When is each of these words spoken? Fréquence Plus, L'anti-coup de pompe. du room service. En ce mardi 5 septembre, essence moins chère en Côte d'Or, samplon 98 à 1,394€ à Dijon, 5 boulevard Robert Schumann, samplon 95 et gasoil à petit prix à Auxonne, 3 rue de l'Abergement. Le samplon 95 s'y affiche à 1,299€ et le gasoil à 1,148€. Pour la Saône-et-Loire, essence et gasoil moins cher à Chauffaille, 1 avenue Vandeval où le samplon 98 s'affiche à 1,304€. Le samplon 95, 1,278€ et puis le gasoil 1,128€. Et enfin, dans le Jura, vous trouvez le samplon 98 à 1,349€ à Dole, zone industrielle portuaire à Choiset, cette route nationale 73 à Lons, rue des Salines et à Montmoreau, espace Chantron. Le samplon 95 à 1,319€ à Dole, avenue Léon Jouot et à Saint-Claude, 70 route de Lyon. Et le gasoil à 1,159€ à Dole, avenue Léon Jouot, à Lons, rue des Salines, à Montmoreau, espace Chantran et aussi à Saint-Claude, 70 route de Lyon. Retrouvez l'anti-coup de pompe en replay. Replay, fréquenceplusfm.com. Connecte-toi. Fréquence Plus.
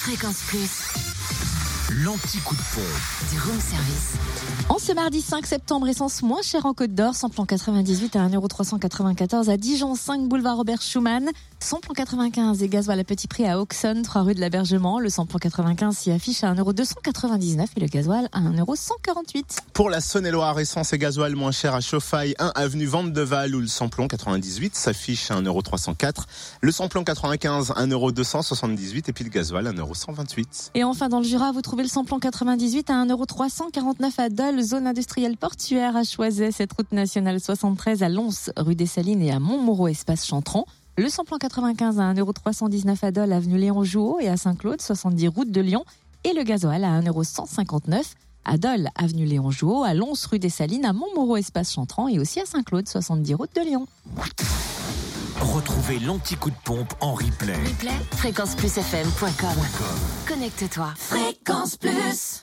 Fréquence 0.00 0.40
Plus, 0.48 1.39
L'anti-coup 1.92 2.54
de 2.54 2.60
pompe. 2.72 3.32
du 3.32 3.38
room 3.40 3.58
service. 3.58 4.12
En 4.68 4.78
ce 4.78 4.92
mardi 4.92 5.20
5 5.20 5.44
septembre, 5.44 5.88
essence 5.88 6.22
moins 6.22 6.40
chère 6.40 6.64
en 6.64 6.72
Côte 6.72 6.94
d'Or, 6.94 7.16
samplon 7.16 7.44
98 7.44 8.14
à 8.14 8.28
1,394€ 8.28 9.50
à 9.50 9.56
Dijon, 9.56 9.96
5 9.96 10.28
boulevard 10.28 10.58
Robert 10.58 10.82
Schumann, 10.82 11.28
samplon 11.58 11.92
95 11.92 12.62
et 12.62 12.68
gasoil 12.68 13.00
à 13.00 13.02
petit 13.02 13.26
prix 13.26 13.44
à 13.44 13.58
Auxonne, 13.58 14.02
3 14.02 14.22
rue 14.22 14.34
de 14.36 14.40
l'Abergement. 14.40 15.00
Le 15.00 15.08
samplon 15.08 15.40
95 15.40 15.96
s'y 15.96 16.12
affiche 16.12 16.44
à 16.44 16.54
1,299€ 16.54 17.66
et 17.76 17.80
le 17.80 17.88
gasoil 17.88 18.28
à 18.30 18.40
1,148€. 18.40 19.58
Pour 19.72 19.90
la 19.90 20.00
Saône-et-Loire, 20.00 20.60
essence 20.60 20.92
et 20.92 20.98
gasoil 20.98 21.34
moins 21.34 21.50
cher 21.50 21.74
à 21.74 21.80
Chauffaille, 21.80 22.36
1 22.38 22.52
avenue 22.54 22.86
Vandeval 22.86 23.56
où 23.56 23.60
le 23.60 23.66
samplon 23.66 24.06
98 24.06 24.76
s'affiche 24.76 25.32
à 25.32 25.40
1,304€. 25.40 26.22
Le 26.60 26.70
samplon 26.70 27.02
95, 27.02 27.72
1,278€ 27.76 29.08
et 29.08 29.12
puis 29.12 29.24
le 29.24 29.30
gasoil 29.30 29.66
1,128€. 29.66 30.70
Et 30.76 30.84
enfin, 30.84 31.08
dans 31.08 31.18
le 31.18 31.24
Jura, 31.24 31.50
vous 31.50 31.62
trouvez 31.62 31.79
le 31.82 31.88
samplon 31.88 32.18
98 32.18 32.90
à 32.90 33.04
1,349€ 33.04 34.12
à 34.18 34.28
Dole, 34.28 34.60
zone 34.60 34.86
industrielle 34.86 35.36
portuaire 35.36 35.96
à 35.96 36.04
Choiset, 36.04 36.52
cette 36.52 36.72
route 36.72 36.92
nationale 36.92 37.40
73 37.40 38.02
à 38.02 38.08
Lons, 38.08 38.50
rue 38.56 38.74
des 38.74 38.86
Salines 38.86 39.22
et 39.22 39.30
à 39.30 39.38
Montmoreau, 39.38 39.88
espace 39.88 40.26
Chantron. 40.26 40.64
Le 40.98 41.08
samplon 41.08 41.38
95 41.38 41.98
à 41.98 42.12
1,319€ 42.12 42.98
à 43.02 43.10
Dole, 43.12 43.32
avenue 43.32 43.58
Léon 43.58 43.84
Jouot 43.84 44.18
et 44.20 44.28
à 44.28 44.36
Saint-Claude, 44.36 44.80
70 44.80 45.28
route 45.28 45.50
de 45.50 45.60
Lyon. 45.60 45.84
Et 46.24 46.34
le 46.34 46.42
gasoil 46.42 46.84
à 46.84 47.00
1,159€ 47.00 48.02
à 48.44 48.58
Dole, 48.58 48.88
avenue 48.94 49.24
Léon 49.24 49.50
Jouot, 49.50 49.84
à 49.84 49.94
Lons, 49.94 50.12
rue 50.30 50.38
des 50.38 50.50
Salines, 50.50 50.84
à 50.84 50.92
Montmoreau, 50.92 51.36
espace 51.36 51.72
Chantran 51.72 52.08
et 52.08 52.18
aussi 52.18 52.40
à 52.40 52.46
Saint-Claude, 52.46 52.88
70 52.88 53.34
route 53.34 53.54
de 53.54 53.62
Lyon. 53.62 53.86
Retrouvez 55.90 56.06
l'anti-coup 56.06 56.50
de 56.50 56.56
pompe 56.64 56.92
en 57.00 57.14
replay. 57.14 57.54
Replay, 57.54 57.90
fréquenceplusfm.com. 58.16 59.56
Connecte-toi. 60.28 60.92
Fréquence 60.96 61.76
Plus. 61.76 62.38